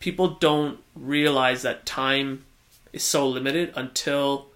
[0.00, 2.44] people don't realize that time
[2.92, 4.46] is so limited until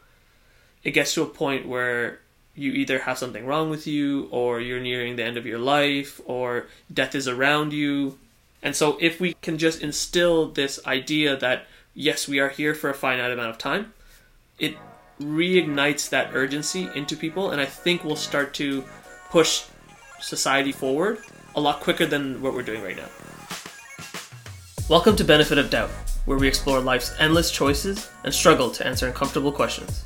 [0.83, 2.21] it gets to a point where
[2.57, 6.21] you either have something wrong with you or you're nearing the end of your life
[6.25, 8.19] or death is around you.
[8.63, 12.91] And so if we can just instill this idea that yes, we are here for
[12.91, 13.93] a finite amount of time,
[14.59, 14.77] it
[15.21, 18.85] reignites that urgency into people and I think we'll start to
[19.31, 19.65] push
[20.21, 21.19] society forward
[21.55, 23.09] a lot quicker than what we're doing right now.
[24.91, 25.89] Welcome to Benefit of Doubt,
[26.27, 30.05] where we explore life's endless choices and struggle to answer uncomfortable questions.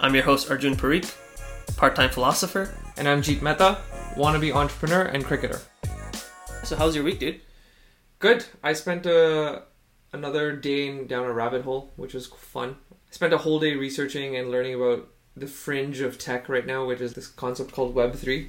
[0.00, 1.14] I'm your host Arjun Parikh,
[1.76, 2.74] part-time philosopher.
[2.96, 3.82] And I'm Jeet Mehta,
[4.16, 5.60] wannabe entrepreneur and cricketer.
[6.64, 7.42] So how's your week, dude?
[8.18, 8.46] Good.
[8.62, 9.64] I spent a,
[10.14, 12.76] another day down a rabbit hole, which was fun.
[12.90, 15.06] I spent a whole day researching and learning about
[15.36, 18.48] the fringe of tech right now, which is this concept called Web3.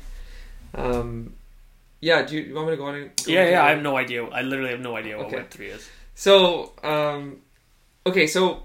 [0.73, 1.34] Um,
[2.02, 2.95] yeah, do you, you want me to go on?
[2.95, 3.67] And go Yeah, yeah, it?
[3.67, 4.26] I have no idea.
[4.26, 5.38] I literally have no idea what Okay.
[5.38, 5.90] Web three is.
[6.16, 7.38] So, um,
[8.05, 8.63] okay, so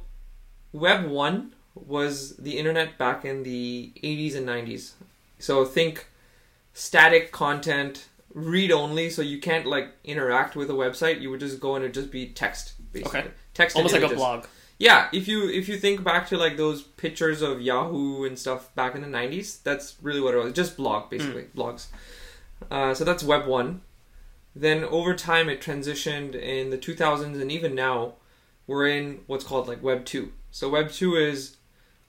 [0.72, 4.92] Web 1 was the internet back in the 80s and 90s.
[5.38, 6.06] So, think
[6.72, 11.20] static content, read only, so you can't like interact with a website.
[11.20, 13.20] You would just go and it'd just be text, basically.
[13.20, 13.30] Okay.
[13.54, 14.46] Text Almost like a blog.
[14.78, 18.74] Yeah, if you if you think back to like those pictures of Yahoo and stuff
[18.74, 20.52] back in the '90s, that's really what it was.
[20.52, 21.86] Just blog, basically blogs.
[22.70, 23.82] Uh, so that's Web one.
[24.56, 28.14] Then over time, it transitioned in the 2000s, and even now,
[28.66, 30.32] we're in what's called like Web two.
[30.50, 31.56] So Web two is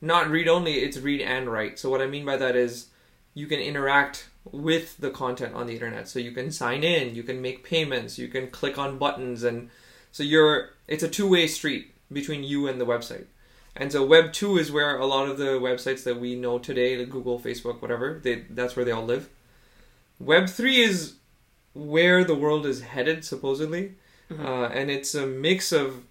[0.02, 1.80] not read only; it's read and write.
[1.80, 2.88] So what I mean by that is
[3.34, 6.08] you can interact with the content on the internet.
[6.08, 9.70] So you can sign in, you can make payments, you can click on buttons, and
[10.12, 13.26] so you're it's a two way street between you and the website.
[13.76, 16.98] And so Web two is where a lot of the websites that we know today,
[16.98, 19.30] like Google, Facebook, whatever, they that's where they all live.
[20.20, 21.16] Web three is
[21.74, 23.96] where the world is headed, supposedly,
[24.32, 26.04] uh, and it's a mix of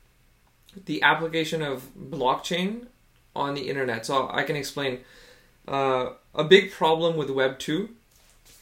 [0.86, 2.86] the application of blockchain
[3.34, 4.04] on the internet.
[4.06, 5.00] So I can explain.
[5.66, 7.90] Uh, a big problem with Web two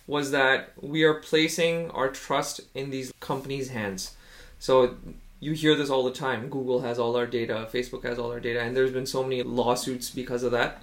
[0.07, 4.15] was that we are placing our trust in these companies' hands.
[4.59, 4.97] So
[5.41, 6.49] you hear this all the time.
[6.49, 9.43] Google has all our data, Facebook has all our data, and there's been so many
[9.43, 10.83] lawsuits because of that.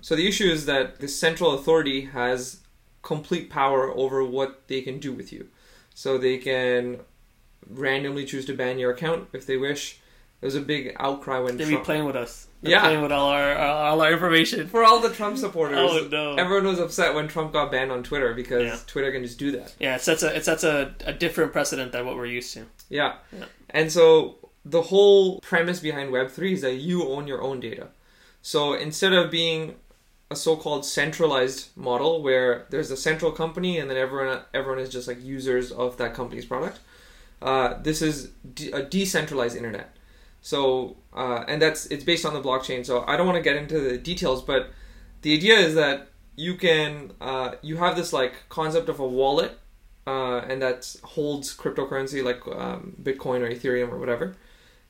[0.00, 2.60] So the issue is that the central authority has
[3.02, 5.48] complete power over what they can do with you.
[5.94, 7.00] So they can
[7.68, 9.98] randomly choose to ban your account if they wish.
[10.40, 12.46] There was a big outcry when They be playing with us.
[12.62, 12.80] They're Yeah.
[12.80, 14.68] playing with all our all our information.
[14.68, 15.78] for all the Trump supporters.
[15.78, 16.34] Oh, no.
[16.36, 18.78] Everyone was upset when Trump got banned on Twitter because Yeah.
[18.86, 19.74] Twitter can just do that.
[19.78, 22.64] Yeah, it sets a it sets a, a different precedent than what we're used to.
[22.88, 23.16] Yeah.
[23.32, 23.44] Yeah.
[23.68, 27.88] And so the whole premise behind Web3 is that you own your own data.
[28.42, 29.76] So instead of being
[30.30, 35.08] a so-called centralized model where there's a central company and then everyone everyone is just
[35.08, 36.78] like users of that company's product,
[37.42, 39.96] uh, this is de- a decentralized internet.
[40.40, 42.86] So uh, and that's it's based on the blockchain.
[42.86, 44.70] So I don't want to get into the details, but
[45.22, 49.58] the idea is that you can uh, you have this like concept of a wallet
[50.06, 54.36] uh, and that holds cryptocurrency like um, Bitcoin or Ethereum or whatever.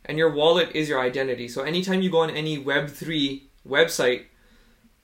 [0.05, 1.49] And your wallet is your identity.
[1.49, 4.25] So anytime you go on any Web3 website,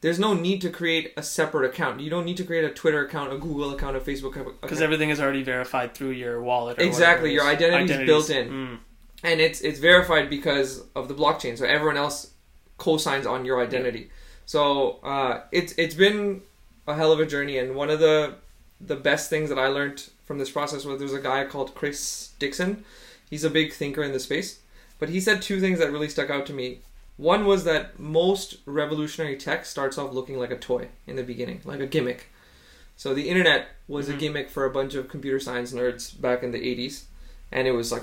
[0.03, 2.01] there's no need to create a separate account.
[2.01, 4.61] You don't need to create a Twitter account, a Google account, a Facebook account.
[4.61, 6.79] Because everything is already verified through your wallet.
[6.79, 7.91] Or Exactly, your whatever it is.
[7.91, 8.49] identity is built in.
[8.51, 8.79] Mm.
[9.25, 11.57] and it's it's verified because of the blockchain.
[11.57, 12.31] So everyone else
[12.79, 14.11] co-signs on your identity.
[14.45, 16.43] So uh, it's it's been
[16.87, 18.35] a hell of a journey, and one of the
[18.81, 22.33] the best things that I learned from this process was there's a guy called Chris
[22.39, 22.85] Dixon.
[23.31, 24.61] He's a big thinker in the space,
[24.99, 26.81] but he said two things that really stuck out to me.
[27.17, 31.61] One was that most revolutionary tech starts off looking like a toy in the beginning,
[31.65, 32.31] like a gimmick.
[32.97, 34.19] So the internet was a Mhm.
[34.19, 37.05] gimmick for a bunch of computer science nerds back in the 80s,
[37.53, 38.03] and it was like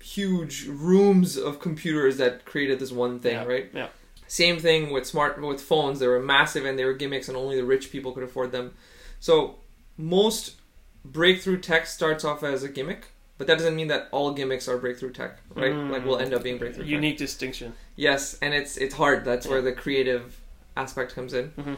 [0.00, 3.70] huge rooms of computers that created this one thing, Yeah, right?
[3.74, 3.88] yeah.
[4.26, 5.98] Same thing with smart with phones.
[6.00, 8.74] They were massive and they were gimmicks, and only the rich people could afford them.
[9.20, 9.56] So
[9.96, 10.56] most
[11.04, 13.06] breakthrough tech starts off as a gimmick,
[13.38, 15.72] but that doesn't mean that all gimmicks are breakthrough tech, right?
[15.72, 15.90] Mm.
[15.90, 16.84] Like will end up being breakthrough.
[16.84, 16.90] tech.
[16.90, 17.72] Unique distinction.
[17.96, 19.24] Yes, and it's it's hard.
[19.24, 19.52] That's Yeah.
[19.52, 20.38] where the creative
[20.76, 21.50] aspect comes in.
[21.52, 21.76] Mhm.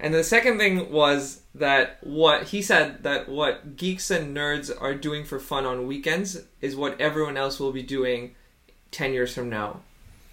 [0.00, 4.94] And the second thing was that what he said that what geeks and nerds are
[4.94, 8.34] doing for fun on weekends is what everyone else will be doing
[8.90, 9.80] 10 years from now,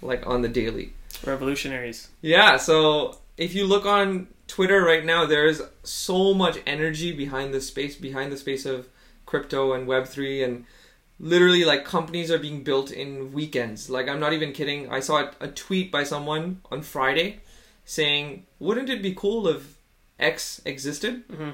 [0.01, 0.93] like on the daily.
[1.23, 2.09] Revolutionaries.
[2.21, 7.61] Yeah, so if you look on Twitter right now, there's so much energy behind the
[7.61, 8.87] space, behind the space of
[9.25, 10.65] crypto and Web3, and
[11.19, 13.89] literally like companies are being built in weekends.
[13.89, 14.89] Like I'm not even kidding.
[14.91, 17.39] I saw a, tweet by someone on Friday
[17.85, 19.77] saying, "Wouldn't it be cool if
[20.19, 21.51] X existed?" hmm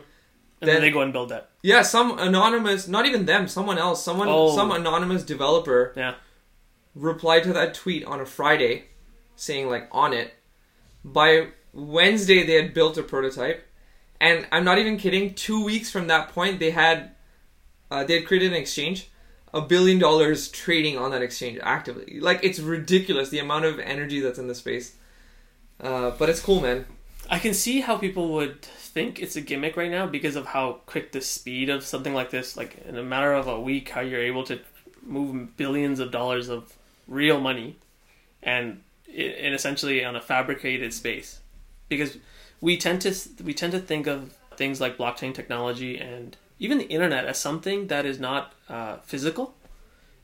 [0.60, 1.50] And Then- then they go and build that.
[1.62, 4.56] Yeah, some anonymous, not even them, someone else, someone, Oh.
[4.56, 6.16] some anonymous developer Yeah.
[6.96, 8.86] replied to that tweet on a Friday
[9.36, 10.34] saying like on it.
[11.06, 13.64] By Wednesday they had built a prototype.
[14.20, 17.12] And I'm not even kidding, two weeks from that point they had
[17.90, 19.10] uh, they had created an exchange,
[19.54, 22.20] a billion dollars trading on that exchange actively.
[22.20, 24.96] Like it's ridiculous the amount of energy that's in the space.
[25.80, 26.86] Uh, but it's cool, man.
[27.30, 30.80] I can see how people would think it's a gimmick right now because of how
[30.86, 34.02] quick the speed of something like this, like in a matter of a week, how
[34.02, 34.60] you're able to
[35.04, 36.76] move billions of dollars of
[37.08, 37.76] real money
[38.44, 41.40] and in essentially on a fabricated space.
[41.90, 42.18] Because
[42.60, 43.14] we tend to
[43.44, 47.88] we tend to think of things like blockchain technology and even the internet as something
[47.88, 49.56] that is not uh, physical.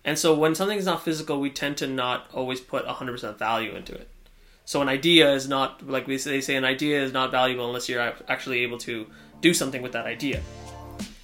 [0.05, 3.75] And so when something is not physical, we tend to not always put 100% value
[3.75, 4.09] into it.
[4.65, 7.67] So an idea is not like we say, they say an idea is not valuable
[7.67, 9.07] unless you're actually able to
[9.41, 10.41] do something with that idea.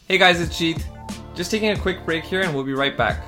[0.08, 0.84] Hey guys, it's Jeet.
[1.36, 3.24] Just taking a quick break here and we'll be right back.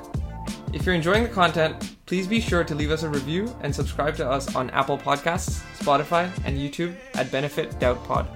[0.73, 4.15] If you're enjoying the content, please be sure to leave us a review and subscribe
[4.17, 8.27] to us on Apple Podcasts, Spotify, and YouTube at Benefit Doubt Pod.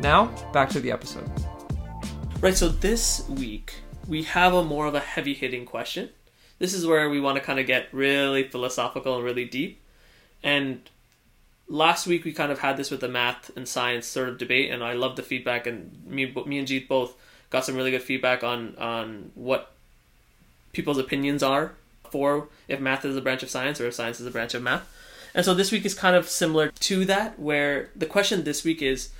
[0.00, 1.30] Now, back to the episode.
[2.40, 3.74] Right, so this week
[4.08, 6.08] we have a more of a heavy hitting question.
[6.58, 9.78] This is where we want to kind of get really philosophical and really deep.
[10.42, 10.80] And
[11.68, 14.70] last week we kind of had this with the math and science sort of debate,
[14.70, 15.66] and I love the feedback.
[15.66, 17.14] And me, me and Jeet both
[17.50, 19.72] got some really good feedback on on what
[20.72, 21.74] people's opinions are
[22.08, 24.62] for if math is a branch of science or if science is a branch of
[24.62, 24.90] math.
[25.34, 28.80] And so this week is kind of similar to that, where the question this week
[28.80, 29.10] is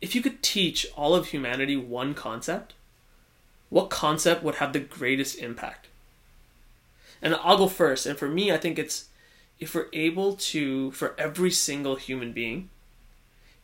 [0.00, 2.74] if you could teach all of humanity one concept,
[3.70, 5.88] what concept would have the greatest impact?
[7.22, 8.06] And I'll go first.
[8.06, 9.08] And for me, I think it's
[9.58, 12.68] if we're able to, for every single human being,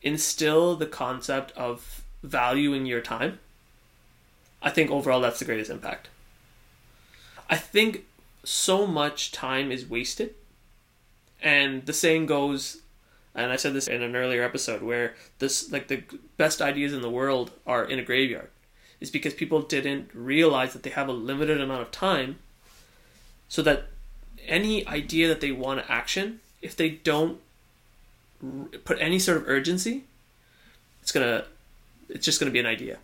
[0.01, 3.39] instill the concept of valuing your time,
[4.61, 6.09] I think overall that's the greatest impact.
[7.49, 8.05] I think
[8.43, 10.33] so much time is wasted.
[11.41, 12.77] And the saying goes,
[13.35, 16.03] and I said this in an earlier episode, where this like the
[16.37, 18.49] best ideas in the world are in a graveyard,
[18.99, 22.39] is because people didn't realize that they have a limited amount of time,
[23.47, 23.85] so that
[24.45, 27.39] any idea that they want to action, if they don't
[28.83, 30.03] put any sort of urgency,
[31.01, 31.45] it's gonna,
[32.09, 32.97] it's just gonna be an idea,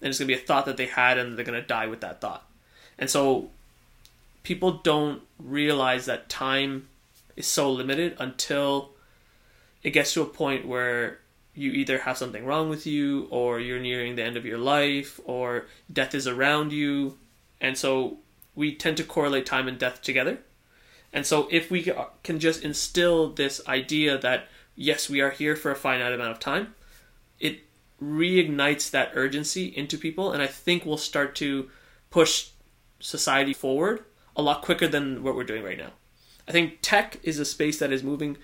[0.00, 2.20] and it's gonna be a thought that they had, and they're gonna die with that
[2.20, 2.44] thought.
[2.98, 3.50] And so,
[4.42, 6.88] people don't realize that time
[7.36, 8.90] is so limited until
[9.86, 11.20] it gets to a point where
[11.54, 15.20] you either have something wrong with you or you're nearing the end of your life
[15.24, 17.16] or death is around you
[17.60, 18.18] and so
[18.56, 20.38] we tend to correlate time and death together
[21.12, 21.90] and so if we
[22.22, 26.38] can just instill this idea that yes, we are here for a finite amount of
[26.38, 26.74] time,
[27.40, 27.60] it
[28.02, 31.70] reignites that urgency into people and I think we'll start to
[32.10, 32.50] push
[33.00, 34.04] society forward
[34.36, 35.92] a lot quicker than what we're doing right now.
[36.46, 38.36] I think tech is a space that is moving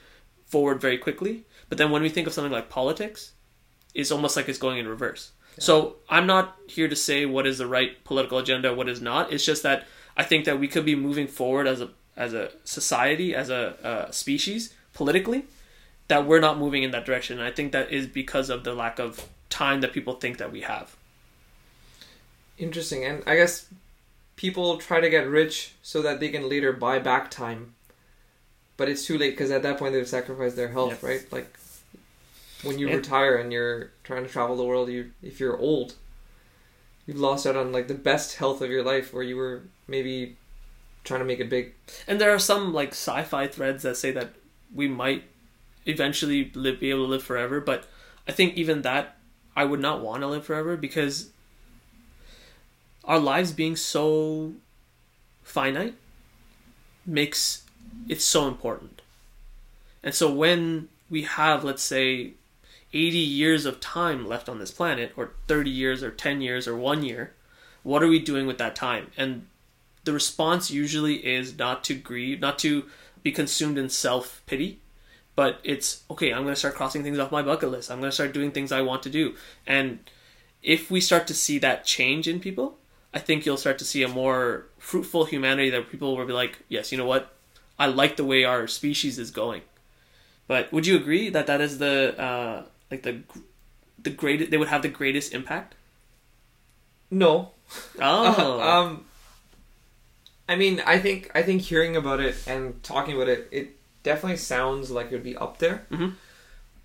[0.52, 3.32] forward very quickly, but then when we think of something like politics,
[3.94, 5.32] it's almost like it's going in reverse.
[5.56, 5.64] Yeah.
[5.64, 9.32] So I'm not here to say what is the right political agenda, what is not.
[9.32, 12.50] It's just that I think that we could be moving forward as a as a
[12.64, 15.46] society, as a, a species, politically,
[16.08, 17.38] that we're not moving in that direction.
[17.38, 20.52] And I think that is because of the lack of time that people think that
[20.52, 20.94] we have.
[22.58, 23.02] Interesting.
[23.02, 23.66] And I guess
[24.36, 27.74] people try to get rich so that they can later buy back time.
[28.82, 31.24] But it's too late because at that point they've sacrificed their health, right?
[31.30, 31.56] Like
[32.64, 35.94] when you retire and you're trying to travel the world, you if you're old,
[37.06, 40.36] you've lost out on like the best health of your life where you were maybe
[41.04, 41.74] trying to make it big.
[42.08, 44.30] And there are some like sci-fi threads that say that
[44.74, 45.22] we might
[45.86, 47.86] eventually live, be able to live forever, but
[48.26, 49.16] I think even that
[49.54, 51.30] I would not want to live forever because
[53.04, 54.54] our lives being so
[55.44, 55.94] finite
[57.06, 57.61] makes
[58.08, 59.02] it so important.
[60.02, 62.32] And so when we have let's say
[62.92, 66.76] 80 years of time left on this planet or 30 years or 10 years or
[66.76, 67.32] 1 year,
[67.82, 69.10] what are we doing with that time?
[69.16, 69.46] And
[70.04, 72.84] the response usually is not to grieve, not to
[73.22, 74.80] be consumed in self pity,
[75.34, 77.90] but it's okay, I'm going to start crossing things off my bucket list.
[77.90, 79.34] I'm going to start doing things I want to do.
[79.66, 80.00] And
[80.62, 82.76] if we start to see that change in people,
[83.14, 86.58] I think you'll start to see a more fruitful humanity that people will be like,
[86.68, 87.31] yes, you know what?
[87.82, 89.62] I like the way our species is going.
[90.46, 93.22] But would you agree that that is the uh, like the
[94.00, 94.52] the greatest?
[94.52, 95.74] They would have the greatest impact.
[97.10, 97.50] No.
[98.00, 98.60] Oh.
[98.70, 99.04] um,
[100.48, 104.36] I mean, I think I think hearing about it and talking about it, it definitely
[104.36, 105.84] sounds like it would be up there.
[105.90, 106.10] Mm-hmm.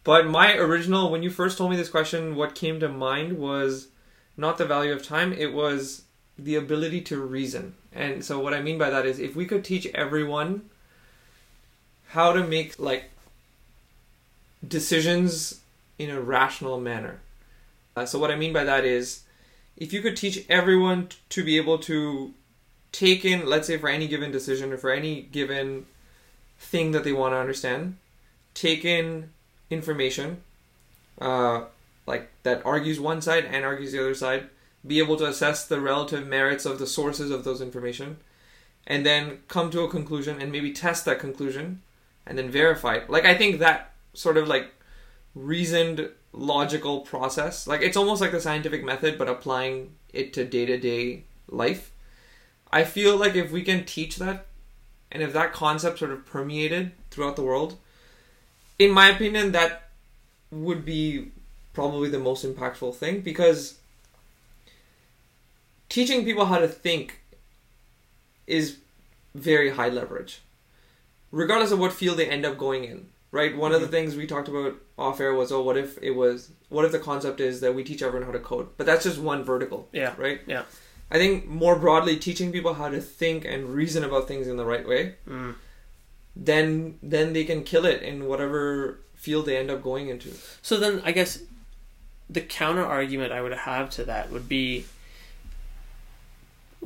[0.03, 3.89] But my original, when you first told me this question, what came to mind was
[4.35, 5.31] not the value of time.
[5.31, 6.05] It was
[6.39, 7.75] the ability to reason.
[7.93, 10.71] And so what I mean by that is if we could teach everyone
[12.07, 13.09] how to make like
[14.65, 15.61] decisions
[15.99, 17.19] in a rational manner.
[17.95, 19.23] Uh, so what I mean by that is
[19.75, 22.33] if you could teach everyone to be able to
[22.91, 25.85] take in let's say for any given decision or for any given
[26.57, 27.97] thing that they want to understand,
[28.53, 29.29] take in
[29.69, 30.41] information
[31.19, 31.65] uh,
[32.05, 34.49] like that argues one side and argues the other side,
[34.85, 38.17] be able to assess the relative merits of the sources of those information,
[38.85, 41.81] and then come to a conclusion and maybe test that conclusion
[42.27, 42.99] and then verify.
[43.07, 44.69] Like I think that sort of like
[45.33, 51.23] reasoned logical process, like it's almost like the scientific method but applying it to day-to-day
[51.49, 51.91] life.
[52.71, 54.45] I feel like if we can teach that
[55.11, 57.77] and if that concept sort of permeated throughout the world,
[58.77, 59.89] in my opinion that
[60.51, 61.31] would be
[61.73, 63.79] probably the most impactful thing because
[65.89, 67.21] teaching people how to think
[68.47, 68.77] is
[69.35, 70.41] very high leverage
[71.31, 74.25] regardless of what field they end up going in right one of the things we
[74.25, 77.59] talked about off air was oh what if it was what if the concept is
[77.61, 80.13] that we teach everyone how to code but that's just one vertical Yeah.
[80.17, 80.63] right Yeah.
[81.11, 84.65] i think more broadly teaching people how to think and reason about things in the
[84.65, 85.55] right way Mm.
[86.35, 90.31] then then they can kill it in whatever field they end up going into
[90.61, 91.39] So then, I guess
[92.29, 94.85] the counter argument I would have to that would be: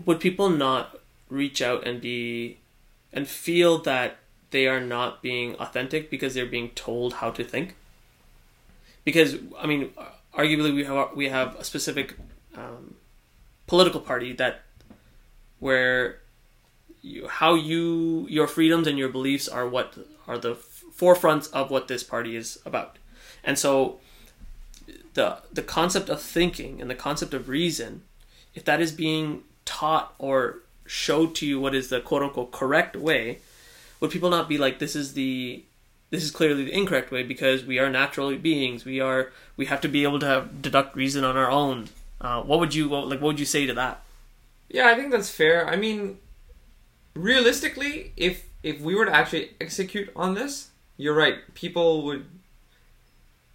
[0.05, 0.97] Would people not
[1.29, 2.59] reach out and be
[3.13, 4.17] and feel that
[4.51, 7.75] they are not being authentic because they're being told how to think?
[9.03, 9.91] Because I mean,
[10.33, 12.15] arguably, we have we have a specific
[12.55, 12.95] um,
[13.67, 14.61] political party that
[15.59, 16.19] where
[17.01, 21.87] you, how you your freedoms and your beliefs are what are the forefronts of what
[21.87, 22.97] this party is about
[23.43, 23.99] and so
[25.13, 28.03] the the concept of thinking and the concept of reason
[28.53, 32.95] if that is being taught or showed to you what is the quote unquote correct
[32.95, 33.39] way
[34.01, 35.63] would people not be like this is the
[36.09, 39.79] this is clearly the incorrect way because we are natural beings we are we have
[39.79, 41.87] to be able to have, deduct reason on our own
[42.19, 44.03] uh, what would you what, like what would you say to that
[44.69, 45.67] Yeah, I think that's fair.
[45.67, 46.17] I mean,
[47.13, 51.37] realistically, if if we were to actually execute on this, you're right.
[51.55, 52.25] People would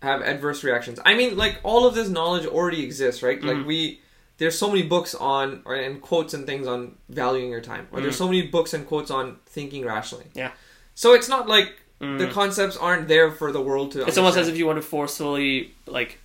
[0.03, 1.01] have adverse reactions.
[1.05, 3.43] I mean, like all of this knowledge already exists, right?
[3.43, 3.67] Like Mhm.
[3.67, 4.01] we
[4.39, 8.01] there's so many books on or and quotes and things on valuing your time, or
[8.01, 8.19] there's Mhm.
[8.19, 10.27] so many books and quotes on thinking rationally.
[10.35, 10.51] Yeah.
[10.95, 12.33] So it's not like the Mm.
[12.33, 14.07] concepts aren't there for the world to.
[14.07, 16.19] it's almost as if you want to forcefully like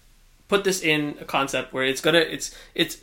[0.49, 2.97] put this in a concept where it's gonna it's it's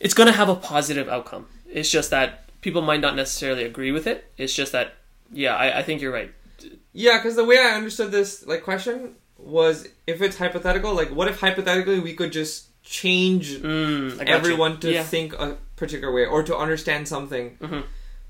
[0.00, 4.08] it's gonna have a positive outcome it's just that people might not necessarily agree with
[4.08, 4.94] it it's just that
[5.32, 6.32] yeah i, I think you're right
[6.92, 11.26] Yeah, because the way I understood this like question was if it's hypothetical, like what
[11.28, 14.34] if hypothetically we could just change mm, got you.
[14.34, 15.02] everyone to yeah.
[15.02, 17.56] think a particular way or to understand something.
[17.60, 17.84] Mhm.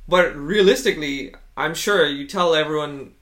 [0.08, 3.12] But realistically, I'm sure you tell everyone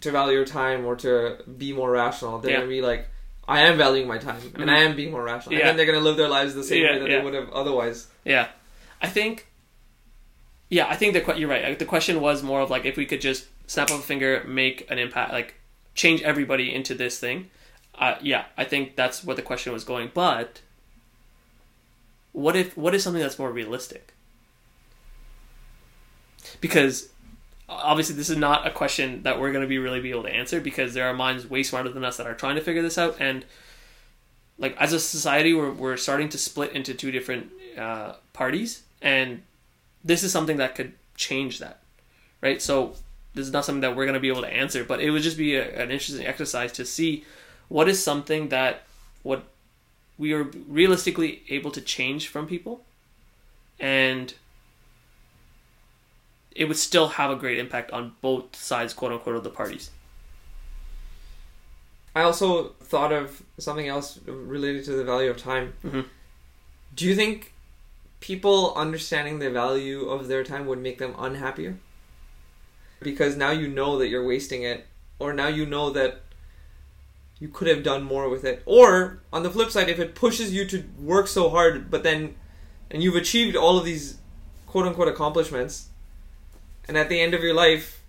[0.00, 2.56] to value your time or to be more rational, they're Yeah.
[2.58, 3.08] gonna be like,
[3.48, 4.70] I am valuing my time and Mhm.
[4.70, 5.54] I am being more rational.
[5.54, 5.60] Yeah.
[5.60, 8.08] And then they're gonna live their lives the same way that they would have otherwise.
[8.24, 8.48] yeah
[9.00, 9.46] i think
[10.70, 13.20] yeah i think the you're right the question was more of like if we could
[13.20, 15.54] just snap of a finger make an impact like
[15.94, 17.50] change everybody into this thing
[17.98, 20.60] uh, yeah i think that's what the question was going but
[22.36, 24.12] what if what is something that's more realistic?
[26.60, 27.08] Because
[27.66, 30.32] obviously this is not a question that we're going to be really be able to
[30.32, 32.98] answer because there are minds way smarter than us that are trying to figure this
[32.98, 33.44] out and
[34.58, 39.42] like as a society we're, we're starting to split into two different uh, parties and
[40.04, 41.80] this is something that could change that
[42.40, 42.62] right?
[42.62, 42.94] So
[43.34, 45.22] this is not something that we're going to be able to answer but it would
[45.22, 47.24] just be a, an interesting exercise to see
[47.68, 48.82] what is something that
[49.24, 49.42] what
[50.18, 52.84] we are realistically able to change from people
[53.78, 54.34] and
[56.50, 59.90] it would still have a great impact on both sides quote unquote of the parties
[62.16, 65.74] I also thought of something else related to the value of time.
[65.84, 66.06] Mhm.
[66.94, 67.52] Do you think
[68.20, 71.76] people understanding the value of their time would make them unhappier?
[73.00, 74.86] Because now you know that you're wasting it,
[75.18, 76.22] or now you know that
[77.38, 78.62] you could have done more with it.
[78.66, 82.34] Or on the flip side, if it pushes you to work so hard, but then
[82.90, 84.18] and you've achieved all of these
[84.66, 85.88] quote unquote accomplishments,
[86.88, 88.00] and at the end of your life,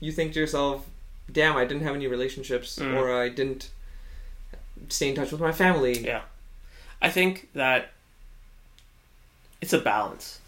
[0.00, 0.86] you think to yourself,
[1.30, 2.94] damn, I didn't have any relationships, Mm.
[2.94, 3.70] or I didn't
[4.88, 5.98] stay in touch with my family.
[6.04, 6.22] Yeah.
[7.00, 7.92] I think that
[9.60, 10.40] it's a balance.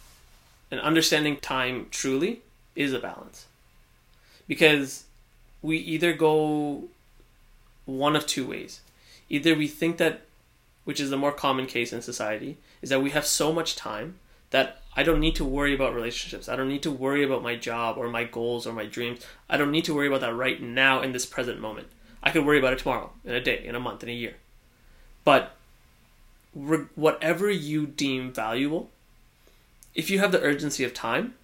[0.70, 2.42] And understanding time truly
[2.76, 3.46] is a balance.
[4.46, 5.04] Because
[5.62, 6.84] we either go
[7.90, 8.80] one of two ways.
[9.28, 10.22] Either we think that
[10.84, 14.18] which is the more common case in society, is that we have so much time
[14.50, 16.48] that I don't need to worry about relationships.
[16.48, 19.24] I don't need to worry about my job or my goals or my dreams.
[19.48, 21.86] I don't need to worry about that right now in this present moment.
[22.22, 24.34] I could worry about it tomorrow, in a day, in a month, in a year.
[25.24, 25.54] But
[26.52, 28.90] whatever you deem valuable,
[29.94, 31.34] if you have the urgency of time,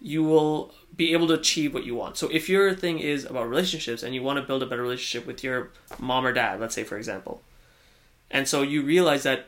[0.00, 2.16] you will be able to achieve what you want.
[2.16, 5.26] So if your thing is about relationships and you want to build a better relationship
[5.26, 7.42] with your mom or dad, let's say for example,
[8.30, 9.46] and so you realize that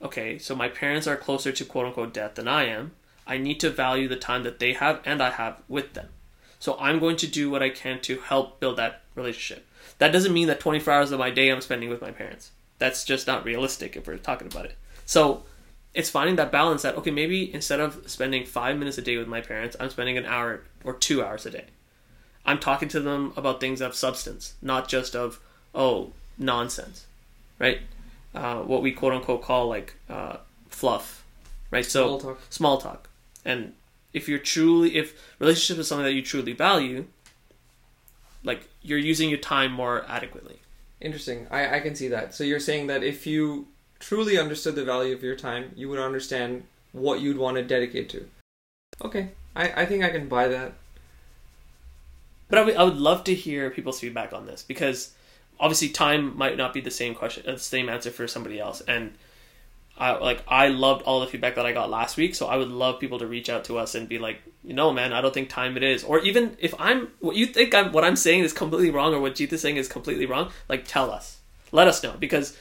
[0.00, 2.92] okay, so my parents are closer to quote unquote death than I am.
[3.26, 6.08] I need to value the time that they have and I have with them.
[6.58, 9.66] So I'm going to do what I can to help build that relationship.
[9.98, 12.50] That doesn't mean that 24 hours of my day I'm spending with my parents.
[12.78, 14.76] That's just not realistic if we're talking about it.
[15.06, 15.44] So
[15.94, 19.28] it's finding that balance that, okay, maybe instead of spending five minutes a day with
[19.28, 21.66] my parents, I'm spending an hour or two hours a day.
[22.44, 25.38] I'm talking to them about things of substance, not just of,
[25.74, 27.06] oh, nonsense,
[27.58, 27.80] right?
[28.34, 31.24] Uh, what we quote unquote call like uh, fluff,
[31.70, 31.84] right?
[31.84, 32.40] So Small talk.
[32.48, 33.08] small talk.
[33.44, 33.74] And
[34.12, 37.06] if you're truly, if relationship is something that you truly value,
[38.42, 40.60] like you're using your time more adequately.
[41.00, 41.46] Interesting.
[41.50, 42.34] I, I can see that.
[42.34, 43.66] So you're saying that if you
[44.02, 48.08] truly understood the value of your time, you would understand what you'd want to dedicate
[48.10, 48.28] to.
[49.02, 49.28] Okay.
[49.54, 50.72] I, I think I can buy that.
[52.48, 55.14] But I would, I would love to hear people's feedback on this because
[55.58, 58.80] obviously time might not be the same question, uh, the same answer for somebody else.
[58.82, 59.14] And
[59.96, 62.68] I like I loved all the feedback that I got last week, so I would
[62.68, 65.32] love people to reach out to us and be like, you know, man, I don't
[65.32, 66.02] think time it is.
[66.02, 69.20] Or even if I'm what you think I'm what I'm saying is completely wrong or
[69.20, 71.38] what Jeet is saying is completely wrong, like tell us,
[71.72, 72.56] let us know because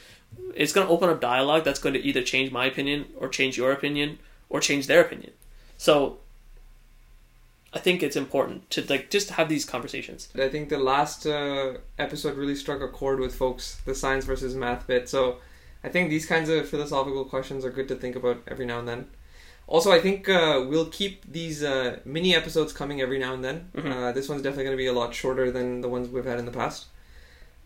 [0.56, 3.58] it's going to open up dialogue that's going to either change my opinion or change
[3.58, 5.32] your opinion or change their opinion.
[5.78, 6.20] So
[7.74, 10.30] I think it's important to like just have these conversations.
[10.38, 14.56] I think the last uh, episode really struck a chord with folks, the science versus
[14.56, 15.08] math bit.
[15.08, 15.38] So
[15.84, 18.88] I think these kinds of philosophical questions are good to think about every now and
[18.88, 19.08] then.
[19.68, 23.70] Also, I think uh, we'll keep these uh, mini episodes coming every now and then.
[23.74, 23.92] Mhm.
[23.92, 26.40] Uh, this one's definitely going to be a lot shorter than the ones we've had
[26.40, 26.88] in the past.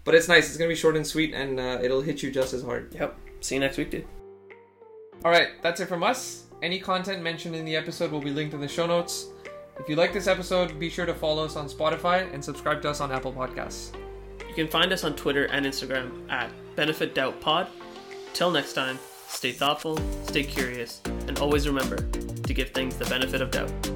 [0.05, 0.47] But it's nice.
[0.47, 2.93] It's going to be short and sweet, and uh, it'll hit you just as hard.
[2.95, 3.17] Yep.
[3.41, 4.07] See you next week, dude.
[5.25, 6.43] All right, that's it from us.
[6.61, 9.27] Any content mentioned in the episode will be linked in the show notes.
[9.79, 12.89] If you like this episode, be sure to follow us on Spotify and subscribe to
[12.89, 13.93] us on Apple Podcasts.
[14.47, 17.67] You can find us on Twitter and Instagram at Benefit Doubt Pod.
[18.33, 23.41] Till next time, stay thoughtful, stay curious, and always remember to give things the benefit
[23.41, 23.94] of doubt.